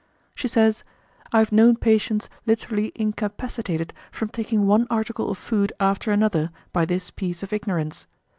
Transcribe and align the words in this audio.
She 0.33 0.47
says, 0.47 0.83
"I 1.31 1.37
have 1.37 1.51
known 1.51 1.75
patients 1.77 2.27
literally 2.47 2.91
incapacitated 2.95 3.93
from 4.11 4.29
taking 4.29 4.65
one 4.65 4.87
article 4.89 5.29
of 5.29 5.37
food 5.37 5.71
after 5.79 6.11
another 6.11 6.49
by 6.73 6.85
this 6.85 7.11
piece 7.11 7.43
of 7.43 7.53
ignorance. 7.53 8.07